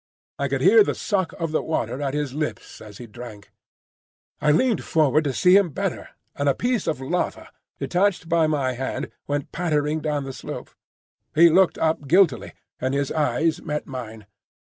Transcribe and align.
I 0.39 0.47
could 0.47 0.61
hear 0.61 0.83
the 0.83 0.95
suck 0.95 1.31
of 1.33 1.51
the 1.51 1.61
water 1.61 2.01
at 2.01 2.15
his 2.15 2.33
lips 2.33 2.81
as 2.81 2.97
he 2.97 3.05
drank. 3.05 3.51
I 4.41 4.51
leant 4.51 4.81
forward 4.81 5.23
to 5.25 5.31
see 5.33 5.55
him 5.55 5.69
better, 5.69 6.09
and 6.35 6.49
a 6.49 6.55
piece 6.55 6.87
of 6.87 6.99
lava, 7.01 7.51
detached 7.77 8.27
by 8.27 8.47
my 8.47 8.71
hand, 8.71 9.11
went 9.27 9.51
pattering 9.51 9.99
down 10.01 10.23
the 10.23 10.33
slope. 10.33 10.71
He 11.35 11.49
looked 11.51 11.77
up 11.77 12.07
guiltily, 12.07 12.53
and 12.79 12.95
his 12.95 13.11
eyes 13.11 13.61
met 13.61 13.85
mine. 13.85 14.25